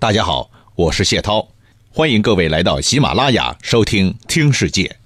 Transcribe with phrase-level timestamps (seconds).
[0.00, 1.46] 大家好，我是谢涛，
[1.92, 4.96] 欢迎各位来到喜马拉雅收听《听世界》。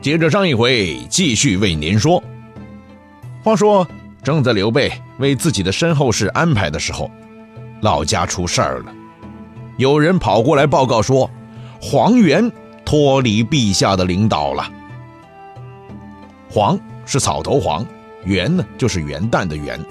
[0.00, 2.22] 接着上一回，继续为您说。
[3.42, 3.84] 话说，
[4.22, 4.88] 正在刘备
[5.18, 7.10] 为自己的身后事安排的时候，
[7.80, 8.94] 老家出事儿了。
[9.76, 11.28] 有人跑过来报告说，
[11.82, 12.48] 黄元
[12.84, 14.72] 脱离陛下的领导了。
[16.48, 17.84] 黄是草头黄，
[18.22, 19.84] 元呢就是元旦的元。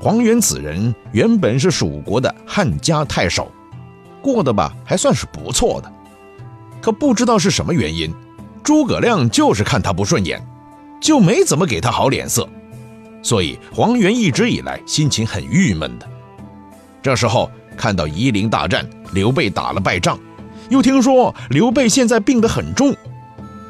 [0.00, 3.50] 黄元此人原本是蜀国的汉家太守，
[4.20, 5.92] 过得吧还算是不错的。
[6.82, 8.12] 可不知道是什么原因，
[8.62, 10.44] 诸葛亮就是看他不顺眼，
[11.00, 12.46] 就没怎么给他好脸色。
[13.22, 16.06] 所以黄元一直以来心情很郁闷的。
[17.02, 20.18] 这时候看到夷陵大战，刘备打了败仗，
[20.68, 22.94] 又听说刘备现在病得很重，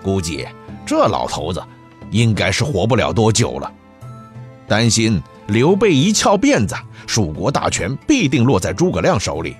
[0.02, 0.45] 估计
[0.84, 1.62] 这老头子
[2.10, 3.73] 应该是活不了多久了，
[4.66, 5.23] 担心。
[5.48, 6.75] 刘备一翘辫子，
[7.07, 9.57] 蜀国大权必定落在诸葛亮手里。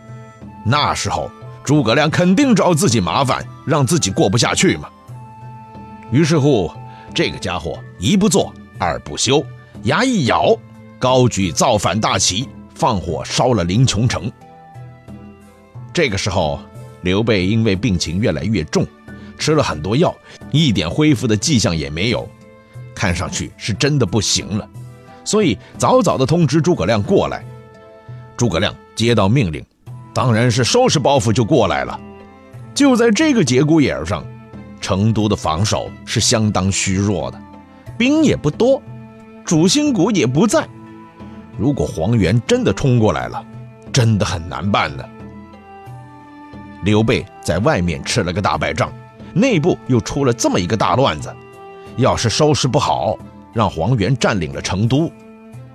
[0.65, 1.31] 那时候，
[1.63, 4.89] 诸葛亮肯定找自己麻烦，让自己过不下去嘛。
[6.11, 6.71] 于是乎，
[7.15, 9.45] 这个家伙一不做二不休，
[9.83, 10.57] 牙一咬，
[10.99, 14.31] 高举造反大旗，放火烧了临邛城。
[15.93, 16.61] 这个时候，
[17.03, 18.87] 刘备因为病情越来越重，
[19.39, 20.15] 吃了很多药，
[20.51, 22.27] 一点恢复的迹象也没有，
[22.95, 24.67] 看上去是真的不行了。
[25.25, 27.45] 所以早早的通知诸葛亮过来，
[28.37, 29.65] 诸葛亮接到命令，
[30.13, 31.99] 当然是收拾包袱就过来了。
[32.75, 34.25] 就在这个节骨眼上，
[34.81, 37.41] 成都的防守是相当虚弱的，
[37.97, 38.83] 兵也不多，
[39.45, 40.67] 主心骨也不在。
[41.57, 43.45] 如果黄元真的冲过来了，
[43.93, 45.09] 真的很难办的。
[46.83, 48.93] 刘备在外面吃了个大败仗，
[49.33, 51.35] 内部又出了这么一个大乱子，
[51.97, 53.17] 要是收拾不好。
[53.55, 55.11] 让黄元占领了成都，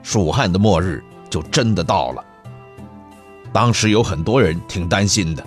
[0.03, 2.23] 蜀汉的末日就真的到了。
[3.53, 5.43] 当时有很多人挺担心的，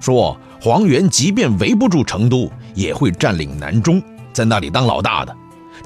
[0.00, 5.36] 说黄元即便围不住成都，也会占领南中，在那里当老大的，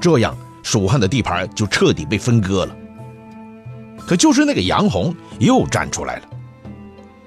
[0.00, 2.76] 这样蜀汉的地盘就彻底被分割了。
[4.06, 6.22] 可就是那个杨洪又站出来了，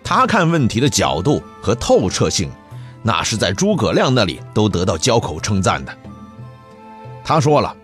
[0.01, 2.49] 他看问题的角度和透彻性，
[3.03, 5.93] 那是在诸葛亮那里都得到交口称赞的。
[7.21, 7.75] 他说了。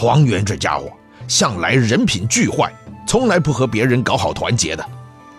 [0.00, 0.88] 黄元这家伙
[1.26, 2.72] 向来人品巨坏，
[3.04, 4.88] 从来不和别人搞好团结的，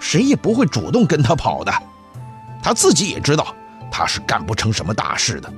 [0.01, 1.71] 谁也不会主动跟他跑的。
[2.61, 3.55] 他自己也知道，
[3.89, 5.49] 他是干不成什么大事的。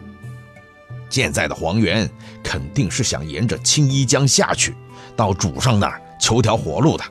[1.10, 2.08] 现在的黄元
[2.44, 4.76] 肯定是想沿着青衣江下去，
[5.16, 7.04] 到主上那儿求条活路的。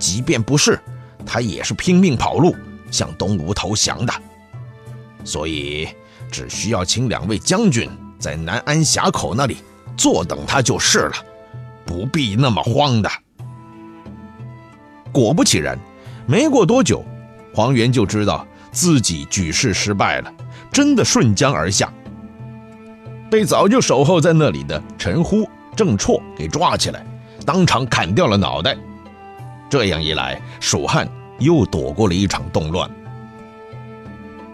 [0.00, 0.80] 即便不是，
[1.24, 2.56] 他也是拼命跑路，
[2.90, 4.12] 向东吴投降的。
[5.24, 5.88] 所以，
[6.28, 7.88] 只需要请两位将军
[8.18, 9.58] 在南安峡口那里。
[9.98, 11.12] 坐等他就是了，
[11.84, 13.10] 不必那么慌的。
[15.12, 15.76] 果不其然，
[16.26, 17.04] 没过多久，
[17.52, 20.32] 黄元就知道自己举事失败了，
[20.70, 21.92] 真的顺江而下，
[23.28, 27.04] 被早就守候在那里的陈呼、郑绰给抓起来，
[27.44, 28.76] 当场砍掉了脑袋。
[29.68, 31.08] 这样一来，蜀汉
[31.40, 32.88] 又躲过了一场动乱。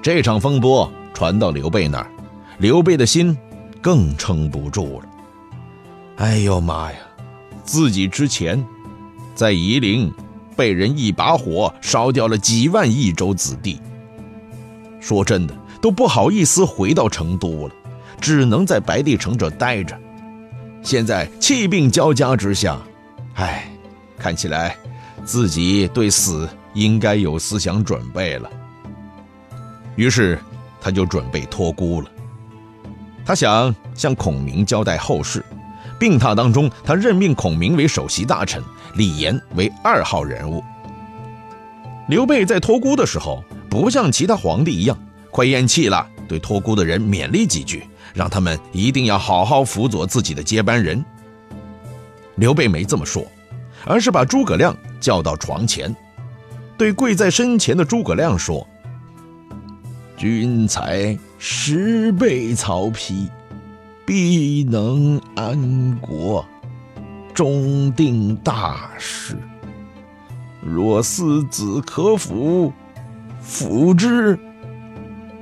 [0.01, 2.07] 这场风波传到刘备那儿，
[2.59, 3.37] 刘备的心
[3.83, 5.07] 更撑不住了。
[6.17, 6.99] 哎呦妈呀！
[7.65, 8.63] 自己之前
[9.35, 10.13] 在夷陵
[10.55, 13.81] 被人一把火烧掉了几万益州子弟，
[15.01, 17.75] 说真的都不好意思回到成都了，
[18.21, 19.99] 只能在白帝城这待着。
[20.83, 22.79] 现在气病交加之下，
[23.35, 23.67] 哎，
[24.19, 24.77] 看起来
[25.25, 28.51] 自己对死应该有思想准备了。
[29.97, 30.39] 于是
[30.81, 32.11] 他就准备托孤了，
[33.25, 35.45] 他想向孔明交代后事。
[35.99, 38.63] 病榻当中，他任命孔明为首席大臣，
[38.95, 40.63] 李严为二号人物。
[42.09, 44.99] 刘备在托孤的时候，不像其他皇帝一样
[45.31, 51.03] 快咽气了，对托孤的人勉励几句，让他们一定要好好辅佐自己的接班人。
[52.37, 53.25] 刘备没这么说，
[53.87, 55.95] 而是把诸葛亮叫到床前，
[56.77, 58.67] 对跪在身前的诸葛亮说
[60.19, 63.29] ：“君才十倍曹丕。”
[64.07, 66.45] 必能安国，
[67.33, 69.39] 终定大事。
[70.61, 72.73] 若四子可辅，
[73.41, 74.39] 辅之；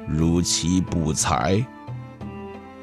[0.07, 1.65] 如其不才，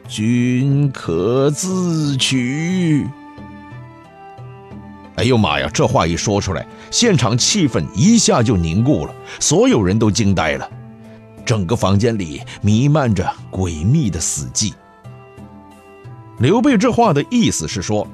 [0.08, 3.08] 君可自取。
[5.16, 5.70] 哎呦妈呀！
[5.74, 10.70] 这话一说出来，现场气氛一下就凝固了，所有人都惊呆了，
[11.46, 14.74] 整个房间里弥漫着诡秘的死寂。
[16.40, 18.08] 刘备这话的意思是说：“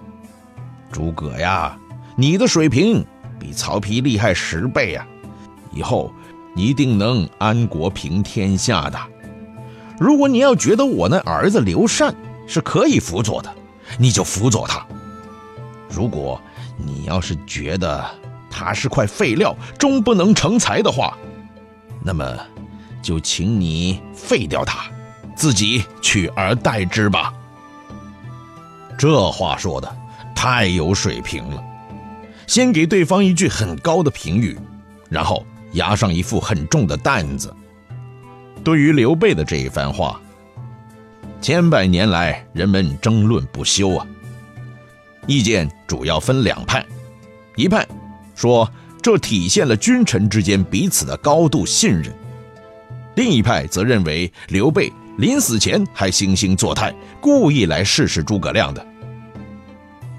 [0.92, 1.78] 诸葛呀，
[2.16, 3.06] 你的水平
[3.40, 5.06] 比曹丕厉害十倍呀，
[5.72, 6.12] 以后
[6.56, 9.00] 一定能安国平天下的。
[10.00, 12.14] 如果你要觉得我那儿子刘禅
[12.48, 13.56] 是可以辅佐的，
[14.00, 14.80] 你就辅佐他；
[15.88, 16.42] 如果
[16.78, 18.04] 你要是觉得
[18.50, 21.16] 他是块废料，终不能成才的话，
[22.04, 22.26] 那么
[23.04, 24.90] 就请你废掉他，
[25.36, 27.32] 自己取而代之吧。
[28.98, 29.96] 这话说的
[30.36, 31.64] 太有水平了，
[32.48, 34.58] 先给对方一句很高的评语，
[35.10, 37.54] 然后压上一副很重的担子。
[38.64, 40.20] 对于刘备的这一番话，
[41.42, 44.08] 千百年来人们争论不休啊。
[45.28, 46.86] 意见主要分两派，
[47.56, 47.86] 一派
[48.36, 48.70] 说
[49.02, 52.14] 这体现了君臣之间彼此的高度信任，
[53.16, 58.86] 另一派则认为刘备临死前还惺惺作态，故意来试试诸葛亮的。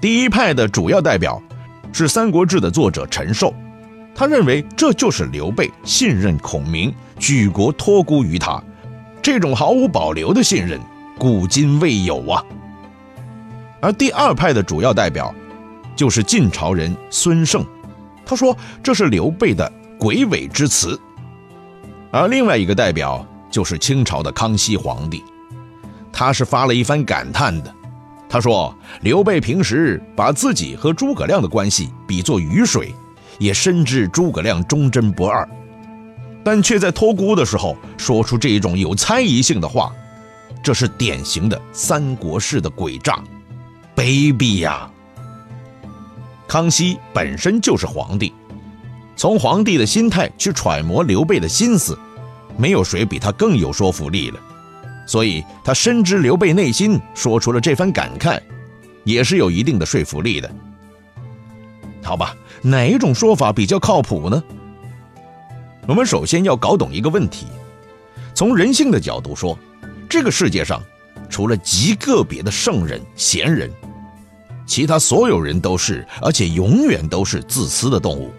[0.01, 1.41] 第一派的主要代表
[1.91, 3.53] 是《三国志》的作者陈寿。
[4.15, 8.59] 他认为这就是刘备信任孔明，举国托孤于他，
[9.21, 10.79] 这种毫无保留的信任，
[11.19, 12.43] 古今未有啊。
[13.79, 15.33] 而第二派的主要代表，
[15.95, 17.63] 就是晋朝人孙胜，
[18.25, 20.99] 他说这是刘备的鬼尾之词。
[22.09, 25.23] 而另外一个代表就是清朝的康熙皇帝，
[26.11, 27.73] 他是发了一番感叹的，
[28.29, 32.93] 他说刘备平时把自己和诸葛亮的关系比作雨水。
[33.39, 35.47] 也深知诸葛亮忠贞不二，
[36.43, 39.93] 但却在托孤的时候说出这种有猜疑性的话，
[40.63, 43.23] 这是典型的三国式的诡诈，
[43.95, 44.89] 卑鄙呀！
[46.47, 48.33] 康熙本身就是皇帝，
[49.15, 51.95] 从皇帝的心态去揣摩刘备的心思，
[52.57, 54.39] 没有谁比他更有说服力了。
[55.05, 58.39] 所以他深知刘备内心，说出了这番感慨，
[59.05, 60.51] 也是有一定的说服力的。
[62.03, 62.35] 好吧。
[62.63, 64.43] 哪一种说法比较靠谱呢？
[65.87, 67.45] 我们首先要搞懂一个问题：
[68.33, 69.57] 从人性的角度说，
[70.09, 70.81] 这个世界上
[71.29, 73.71] 除了极个别的圣人贤人，
[74.65, 78.33] 其他所有人都是，而且永远都是自私的动物。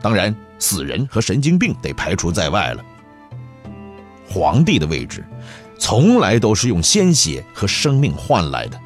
[0.00, 2.84] 当然，死人和神经病得排除在外了。
[4.32, 5.24] 皇帝的位置，
[5.78, 8.80] 从来都是用鲜血和生命换来的，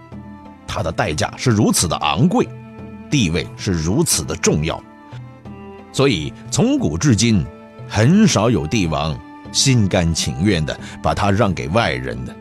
[0.67, 2.49] 他的代价是如此的昂贵。
[3.11, 4.83] 地位是如此的重要，
[5.93, 7.47] 所以从古至今，
[7.89, 9.17] 很少有帝王
[9.53, 12.35] 心甘情愿的把他让给外人的，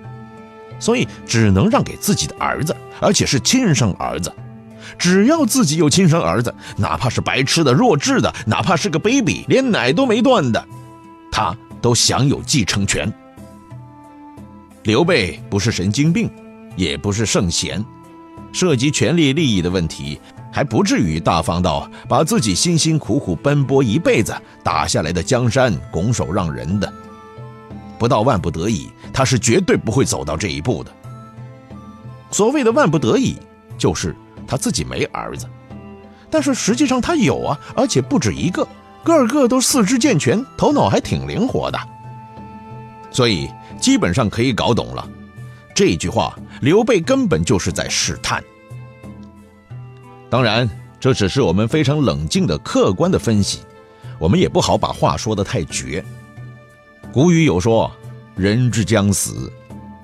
[0.79, 4.33] 所以只能让给自己的儿子，而且是亲生儿子。
[4.97, 10.65] 只要自己有亲生儿子，哪怕是白痴的、弱智的，哪怕是个 baby，连奶都没断的，
[11.31, 13.11] 他都享有继承权。
[14.83, 16.29] 刘备不是神经病，
[16.77, 17.83] 也不是圣贤，
[18.53, 20.19] 涉及权力利益的问题。
[20.49, 26.93] 还不至于大方到把自己辛辛苦苦奔波一辈子打下来的江山拱手让人的，
[27.97, 30.91] 不到万不得已，他是绝对不会走到这一步的。
[32.29, 33.37] 所谓的万不得已，
[33.79, 34.15] 就是
[34.45, 35.47] 他自己没儿子，
[36.29, 38.67] 但是实际上他有啊，而且不止一个，
[39.03, 41.79] 个个都四肢健全，头脑还挺灵活的。
[43.11, 45.07] 所以基本上可以搞懂了，
[45.75, 48.43] 这句话刘备根本就是在试探。
[50.29, 50.67] 当然，
[50.99, 53.59] 这只是我们非常冷静的客观的分析，
[54.17, 56.03] 我们也不好把话说得太绝。
[57.11, 57.91] 古语有说
[58.35, 59.51] ：“人之将死，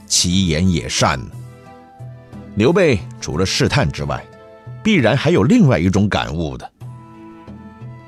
[0.05, 1.19] 其言也善。”
[2.55, 4.23] 刘备除了试探之外，
[4.83, 6.71] 必然还有另外一种感悟的。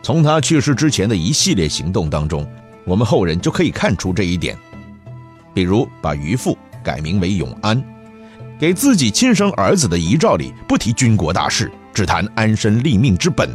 [0.02, 2.48] 从他去世之前的一系列行动当中，
[2.86, 4.58] 我们后人就可以看出这一点。
[5.54, 7.84] 比如把于父改名为永安，
[8.60, 11.72] 给自己亲生儿子的遗诏里不提军国大事。
[11.94, 13.50] 只谈安身立命之本，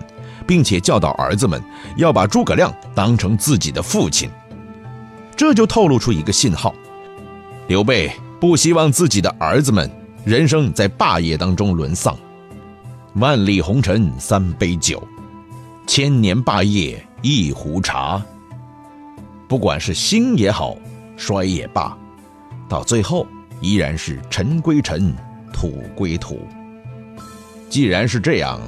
[0.47, 1.59] 并且教导儿子们
[1.97, 4.29] 要把诸葛亮当成自己的父亲，
[5.35, 6.75] 这就透露出一个信号：
[7.67, 9.91] 刘备不希望自己的儿子们
[10.23, 12.15] 人生在霸业当中沦丧。
[13.15, 15.03] 万里红尘三杯酒，
[15.87, 18.21] 千年霸业一壶茶。
[19.49, 20.77] 不管是兴也好，
[21.17, 21.97] 衰也罢，
[22.69, 23.27] 到最后
[23.61, 25.15] 依然是尘归尘，
[25.53, 26.41] 土归土。
[27.71, 28.61] 既然是这样，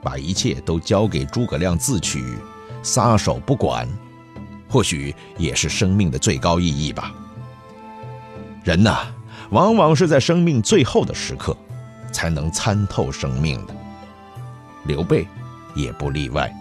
[0.00, 2.24] 把一切都交给诸葛亮自取，
[2.82, 3.88] 撒手不管，
[4.68, 7.12] 或许也是生命的最高意义吧。
[8.62, 8.98] 人呐，
[9.50, 11.56] 往往是在生命最后的时刻，
[12.12, 13.74] 才能参透生命的。
[14.84, 15.26] 刘备
[15.78, 16.52] 也不例外。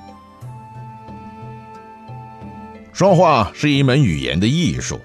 [2.94, 5.02] 说话是一门语言的艺术，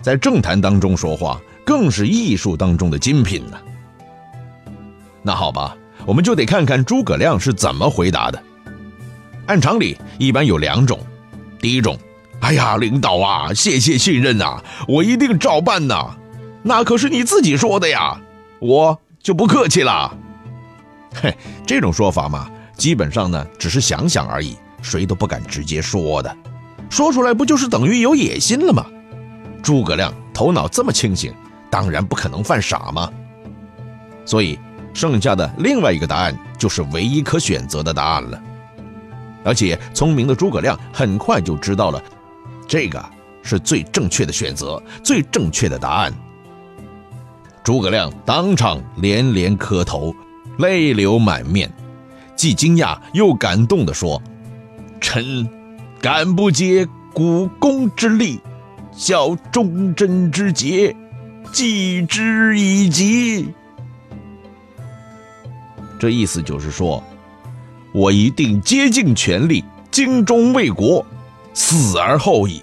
[0.00, 3.58] 在政坛当中说话，更是艺术当中的精品呢。
[5.22, 8.42] 那好吧，我们就得看看诸葛亮是怎么回答的。
[9.46, 10.98] 按常理一般有两种，
[11.60, 11.98] 第一种，
[12.40, 16.16] 哎呀，领导啊，谢谢信任呐，我一定照办呐。
[16.62, 18.20] 那可是你自己说的呀，
[18.60, 20.16] 我就不客气了。
[21.14, 26.36] 嘿，这种说法嘛，基本上呢只是想想而已，谁都不敢直接说的，
[26.90, 28.84] 说出来不就是等于有野心了吗？
[29.62, 31.32] 诸葛亮头脑这么清醒，
[31.70, 33.10] 当然不可能犯傻嘛。
[34.24, 34.58] 所以，
[34.92, 38.42] 剩下的另外一个答案就是唯一可选择的答案了。
[39.44, 42.02] 而且，聪明的诸葛亮很快就知道了，
[42.68, 43.04] 这个
[43.42, 46.12] 是最正确的选择，最正确的答案。
[47.64, 50.14] 诸葛亮当场连连磕头，
[50.58, 51.72] 泪流满面，
[52.36, 54.20] 既惊讶又感动地说
[55.00, 55.48] ：“臣
[56.00, 58.40] 敢不竭股肱之力，
[58.92, 60.94] 效忠贞之节，
[61.52, 63.48] 继之以疾。”
[66.00, 67.02] 这意思就是说，
[67.92, 71.04] 我一定竭尽全力，精忠卫国，
[71.54, 72.62] 死而后已。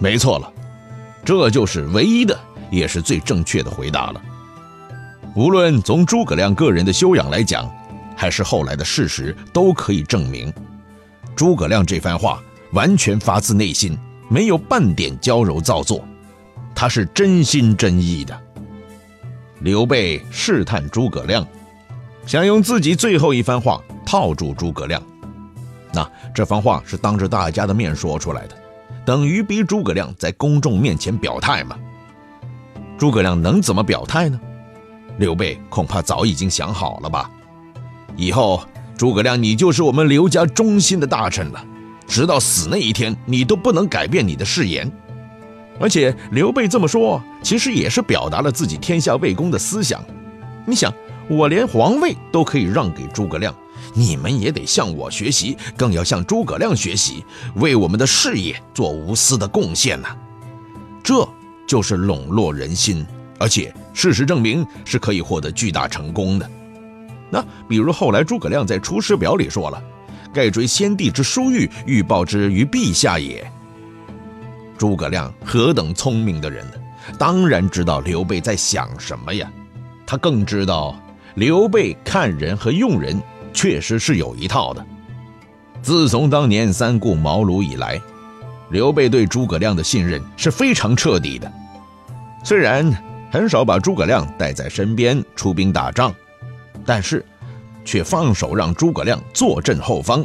[0.00, 0.52] 没错了，
[1.24, 2.38] 这就是唯一的。
[2.70, 4.20] 也是最正确的回答了。
[5.34, 7.68] 无论从诸葛亮个人的修养来讲，
[8.16, 10.52] 还是后来的事实，都可以证明，
[11.34, 12.40] 诸葛亮这番话
[12.72, 13.98] 完全发自内心，
[14.28, 16.06] 没有半点娇柔造作，
[16.72, 18.40] 他是真心真意的。
[19.58, 21.44] 刘备试探诸葛亮，
[22.26, 25.02] 想用自己最后一番话套住诸葛亮。
[25.92, 28.56] 那这番话是当着大家的面说出来的，
[29.04, 31.76] 等于逼诸葛亮在公众面前表态嘛。
[32.96, 34.40] 诸葛亮能怎么表态呢？
[35.18, 37.30] 刘备恐怕早已经想好了吧。
[38.16, 38.62] 以后，
[38.96, 41.64] 诸葛亮，你就是我们刘家忠心的大臣了，
[42.06, 44.90] 直到死那一天，你都不能改变你的誓言。
[45.80, 50.02] 而且，刘备这么说，其实也是表达了自己天下为公的思想。
[50.66, 50.92] 你想，
[51.28, 53.54] 我连皇位都可以让给诸葛亮，
[53.92, 57.24] 你们也得向我学习，更要向诸葛亮学习，
[57.56, 60.08] 为我们的事业做无私的贡献呐。
[61.02, 61.28] 这。
[61.66, 63.06] 就是笼络人心，
[63.44, 66.50] 而且事实证明是可以获得巨大成功的。
[67.28, 69.84] 那比如后来诸葛亮在《出师表》里说了
[70.32, 73.46] ：“盖追先帝之殊遇，欲报之于陛下也。”
[74.78, 76.72] 诸葛亮何等聪明的人呢？
[77.18, 79.46] 当然知道刘备在想什么呀。
[80.06, 80.98] 他更知道
[81.34, 83.22] 刘备看人和用人
[83.52, 84.82] 确实是有一套的。
[85.82, 88.00] 自从当年三顾茅庐以来。
[88.70, 91.52] 刘备对诸葛亮的信任是非常彻底的，
[92.42, 92.90] 虽然
[93.34, 96.14] 很少把诸葛亮带在身边出兵打仗，
[96.86, 97.26] 但是
[97.84, 100.24] 却放手让诸葛亮坐镇后方，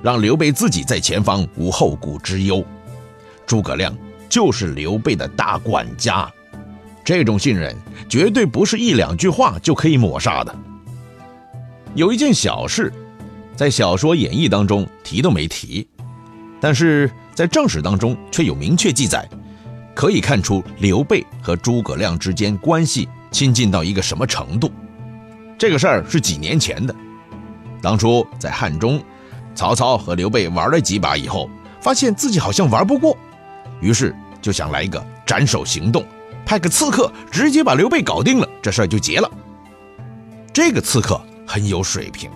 [0.00, 2.64] 让刘备自己在前方无后顾之忧。
[3.48, 3.92] 诸葛亮
[4.28, 6.32] 就是刘备的大管家，
[7.04, 7.74] 这种信任
[8.08, 10.56] 绝对不是一两句话就可以抹杀的。
[11.96, 12.92] 有一件小事，
[13.56, 15.84] 在小说演义当中提都没提，
[16.60, 17.10] 但是。
[17.34, 19.28] 在正史当中却有明确记载，
[19.96, 24.70] 可以看出刘备和诸葛亮之间关系亲近到一个什么程度。
[25.58, 26.94] 这个事儿是几年前的，
[27.80, 29.02] 当初在汉中，
[29.54, 31.48] 曹操和刘备玩了几把以后，
[31.80, 33.16] 发现自己好像玩不过，
[33.80, 36.04] 于是就想来一个斩首行动，
[36.44, 39.30] 派个刺客直接把刘备搞定了，这事儿就结了。
[40.52, 42.30] 这个刺客很有水平，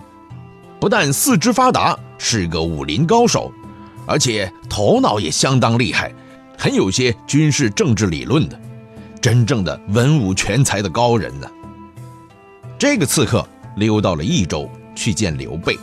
[0.79, 3.53] 不但四肢发达，是个武林高手。
[4.07, 6.11] 而且头脑也相当厉害，
[6.61, 8.61] 很有些军事政治理论的，
[9.19, 11.49] 真正的文武全才的高人呢。
[12.77, 13.43] 这个刺客
[13.77, 15.75] 溜到了益州去见刘备，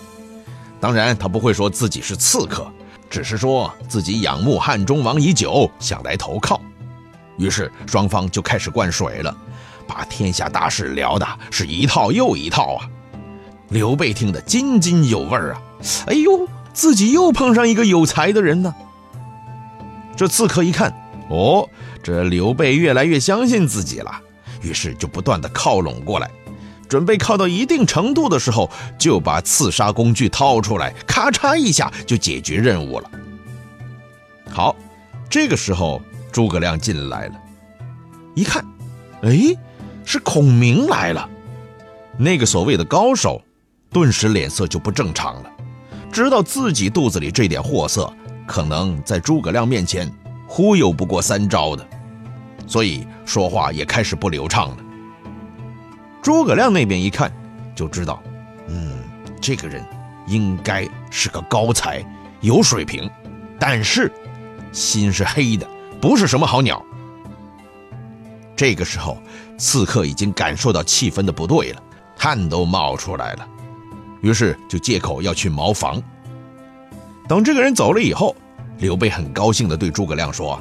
[0.78, 2.64] 当然他不会说自己是刺客，
[3.10, 6.60] 只是说自己仰慕汉中王已久，想来投靠。
[7.38, 9.36] 于是双方就开始灌水了，
[9.84, 12.86] 把天下大事聊的是一套又一套啊。
[13.70, 15.60] 刘备听得津津有味啊，
[16.06, 16.46] 哎呦！
[16.72, 18.72] 自己又碰上一个有才的人呢。
[20.18, 20.92] 这刺客一看，
[21.30, 21.68] 哦，
[22.02, 24.10] 这刘备越来越相信自己了，
[24.60, 26.28] 于是就不断的靠拢过来，
[26.88, 33.08] 准备靠到一定程度的时候，就把刺杀工具掏出来，咔嚓一下就解决任务了。
[34.50, 34.74] 好，
[35.30, 37.34] 这个时候诸葛亮进来了，
[38.34, 38.66] 一看，
[39.22, 39.54] 哎，
[40.04, 41.30] 是孔明来了。
[42.16, 43.40] 那个所谓的高手，
[43.92, 45.50] 顿时脸色就不正常了。
[46.10, 48.12] 知道自己肚子里这点货色，
[48.48, 50.10] 可能在诸葛亮面前
[50.46, 51.86] 忽悠不过三招的，
[52.66, 54.76] 所以说话也开始不流畅了。
[56.22, 57.30] 诸葛亮那边一看，
[57.76, 58.22] 就知道，
[58.68, 58.98] 嗯，
[59.38, 59.84] 这个人
[60.26, 62.02] 应该是个高才，
[62.40, 63.08] 有水平，
[63.60, 64.10] 但是
[64.72, 65.68] 心是黑的，
[66.00, 66.82] 不是什么好鸟。
[68.56, 69.18] 这个时候，
[69.58, 71.82] 刺客已经感受到气氛的不对了，
[72.16, 73.46] 汗都冒出来了。
[74.22, 76.02] 于是就借口要去茅房。
[77.28, 78.34] 等这个人走了以后，
[78.78, 80.58] 刘备很高兴地对诸葛亮说：“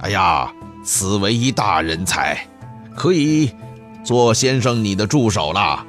[0.00, 0.50] 哎呀，
[0.84, 2.38] 此为一大人才，
[2.94, 3.52] 可以
[4.04, 5.84] 做先生你的助手了。”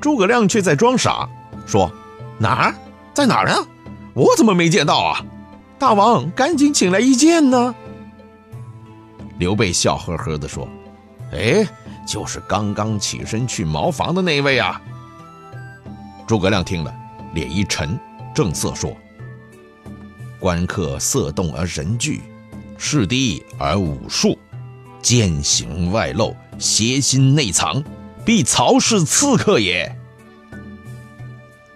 [0.00, 1.28] 诸葛亮却在装傻，
[1.66, 1.90] 说
[2.38, 2.74] ：“哪儿？
[3.12, 3.54] 在哪儿呢？
[4.14, 5.22] 我怎么没见到啊？
[5.78, 7.74] 大王，赶紧请来一见呢。”
[9.38, 10.66] 刘备笑呵呵地说
[11.32, 11.66] ：“哎，
[12.08, 14.80] 就是刚刚起身去茅房的那位啊。”
[16.26, 16.94] 诸葛亮听了，
[17.34, 17.98] 脸一沉，
[18.36, 18.94] 正色说
[20.38, 22.20] ：“观客色动而神惧，
[22.76, 24.38] 势低而武术，
[25.00, 27.82] 奸行外露，邪心内藏，
[28.26, 29.90] 必曹氏刺客也。”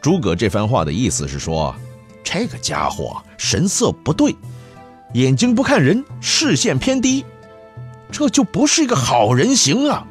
[0.02, 1.74] 诸葛这番话的意思是说，
[2.22, 4.36] 这个家伙神色不对，
[5.14, 7.24] 眼睛不看人，视线偏低。
[8.12, 10.06] 这就不是一个好人形啊！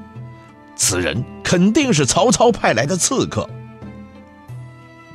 [0.75, 3.47] 此人肯定是曹操派来的刺客。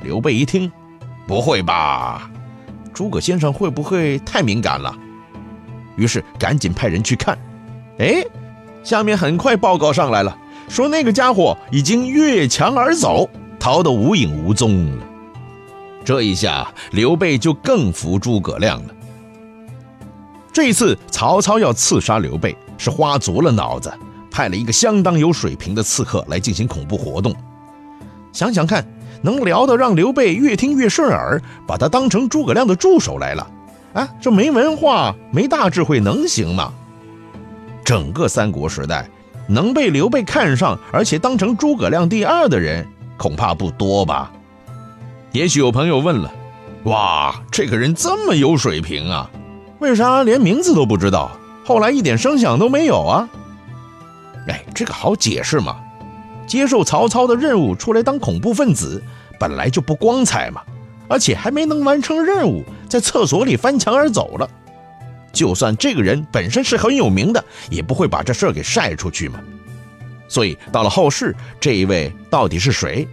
[0.01, 0.71] 刘备一听，
[1.27, 2.29] 不会吧？
[2.93, 4.95] 诸葛先生会不会太敏感了？
[5.95, 7.37] 于是赶紧派人去看。
[7.99, 8.23] 哎，
[8.83, 13.29] 下面很快报告上来了，说那个家伙已经越墙而走，
[13.59, 15.05] 逃得无影无踪了。
[16.03, 18.93] 这一下，刘备就更服诸葛亮了。
[20.53, 22.55] 这一次，曹操要刺杀刘备。
[22.77, 23.89] 是花足了脑子，
[24.29, 27.33] 派了一个相当有水平的刺客来进行恐怖活动。
[28.33, 28.85] 想想看，
[29.25, 33.47] 能聊得让刘备越听越顺耳，把他当成诸葛亮的助手来了。
[33.93, 36.71] 啊，这没文化、没大智慧能行吗？
[37.83, 39.09] 整个三国时代，
[39.47, 44.31] 能被刘备看上而且当成诸葛亮第二的人，恐怕不多吧？
[45.31, 46.31] 也许有朋友问了：
[46.83, 49.29] 哇，这个人这么有水平啊，
[49.79, 51.31] 为啥连名字都不知道？
[51.65, 53.27] 后来一点声响都没有啊！
[54.47, 55.77] 哎，这个好解释嘛。
[56.45, 59.01] 接受曹操的任务出来当恐怖分子，
[59.39, 60.61] 本来就不光彩嘛。
[61.07, 64.49] 而且还没能完成任务，在厕所里翻墙而走了。
[65.31, 69.39] 就算这个人本身是很有名的，也不会把这事给晒出去嘛。
[70.27, 73.07] 所以到了后世，这一位到底是谁，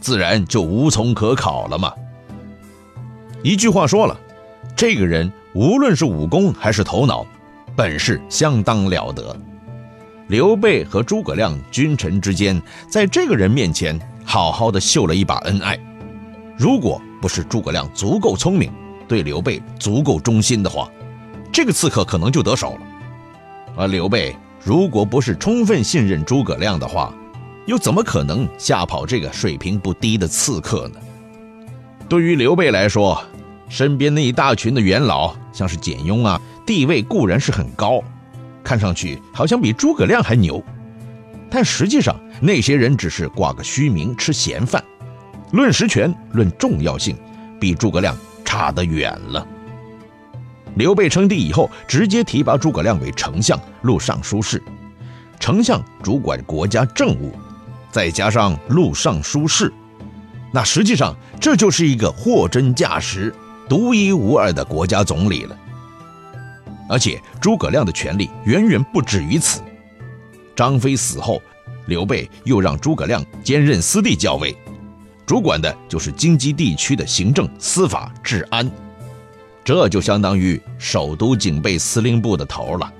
[0.00, 1.92] 自然就无从可考了嘛。
[3.42, 4.16] 一句话说了，
[4.76, 7.26] 这个人无论是武功还是头脑。
[7.74, 9.36] 本事相当了得，
[10.28, 13.98] 刘备和诸葛亮君臣之间，在这个人面前
[14.34, 15.78] 好好的秀了一把恩爱。
[16.56, 18.68] 如果不是诸葛亮足够聪明，
[19.06, 20.90] 对刘备足够忠心的话，
[21.52, 22.80] 这个刺客可能就得手了。
[23.76, 27.14] 而刘备如果不是充分信任诸葛亮的话，
[27.66, 30.96] 又怎么可能吓跑这个水平不低的刺客呢？
[32.08, 33.22] 对于刘备来说，
[33.68, 36.40] 身边那一大群的元老，像是简雍啊。
[36.66, 38.02] 地位固然是很高，
[38.64, 40.60] 看上去好像比诸葛亮还牛，
[41.54, 44.82] 但实际上那些人只是挂个虚名吃闲饭，
[45.52, 47.16] 论实权、论重要性，
[47.60, 49.46] 比诸葛亮差得远了。
[50.74, 54.60] 刘备称帝以后，直接提拔诸葛亮为丞相、录尚书事，
[55.38, 57.32] 丞相主管国家政务，
[57.92, 59.72] 再加上录尚书事，
[60.50, 63.32] 那实际上这就是一个货真价实、
[63.68, 65.56] 独一无二的国家总理了。
[66.88, 69.60] 而且诸葛亮的权力远远不止于此。
[70.54, 71.40] 张飞死后，
[71.86, 74.56] 刘备又让诸葛亮兼任司隶校尉，
[75.26, 78.70] 主管的就是京畿地区的行政、司法、治安，
[79.64, 82.92] 这就相当于首都警备司令部的头了。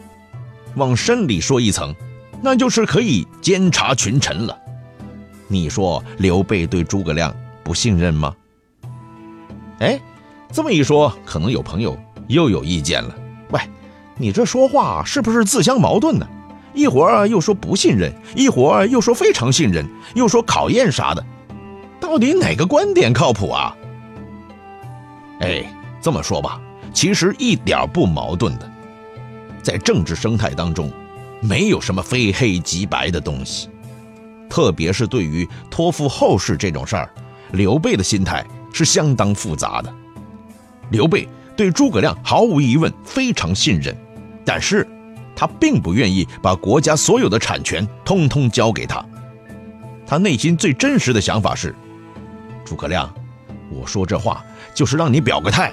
[0.76, 1.94] 往深里说一层，
[2.42, 4.58] 那就是可以监察群臣了。
[5.46, 8.34] 你说刘备对诸葛亮不信任吗？
[9.78, 10.00] 哎，
[10.50, 13.14] 这么一说，可能有朋友又有意见了。
[13.50, 13.60] 喂，
[14.16, 16.26] 你这说话是不是自相矛盾呢？
[16.74, 21.24] 一会儿又说不信任，一会儿又说非常信任，又说考验啥的，
[22.00, 23.76] 到底哪个观点靠谱啊？
[25.40, 25.64] 哎，
[26.02, 26.60] 这么说吧，
[26.92, 28.70] 其实一点不矛盾的。
[29.62, 30.90] 在政治生态当中，
[31.40, 33.68] 没有什么非黑即白的东西，
[34.50, 37.08] 特别是对于托付后事这种事儿，
[37.52, 39.94] 刘备的心态是相当复杂的。
[40.90, 41.28] 刘备。
[41.56, 43.96] 对诸葛亮毫无疑问非常信任，
[44.44, 44.84] 但是，
[45.36, 49.04] 他并不愿意把国家所有的产权通通交给他。
[50.06, 51.74] 他内心最真实的想法是：
[52.64, 53.12] 诸葛亮，
[53.70, 54.44] 我说这话
[54.74, 55.72] 就是让你表个态，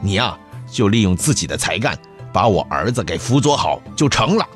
[0.00, 0.38] 你呀
[0.70, 1.98] 就利用自己的才干，
[2.32, 4.46] 把我儿子给辅佐好就成了。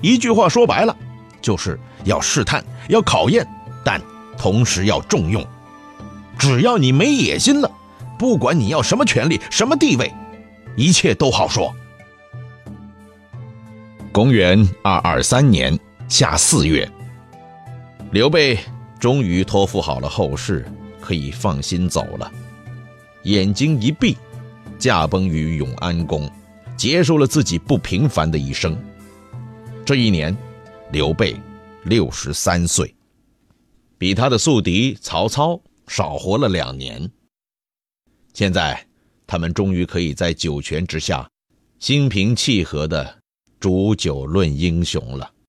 [0.00, 0.96] 一句话说白了，
[1.40, 3.46] 就是要试探，要考验，
[3.84, 4.00] 但
[4.36, 5.44] 同时要重用。
[6.38, 7.70] 只要你没野心了。
[8.18, 10.12] 不管你要什么权利、什么地位，
[10.76, 11.72] 一切都好说。
[14.10, 16.90] 公元二二三年夏四月，
[18.10, 18.58] 刘备
[18.98, 20.66] 终于托付好了后事，
[21.00, 22.32] 可以放心走了。
[23.24, 24.16] 眼睛一闭，
[24.78, 26.28] 驾崩于永安宫，
[26.76, 28.76] 结束了自己不平凡的一生。
[29.84, 30.36] 这一年，
[30.90, 31.36] 刘备
[31.84, 32.92] 六十三岁，
[33.98, 37.08] 比他的宿敌曹操少活了两年。
[38.32, 38.86] 现在，
[39.26, 41.28] 他们终于可以在九泉之下，
[41.78, 43.17] 心平气和的
[43.60, 45.30] 煮酒论英雄了。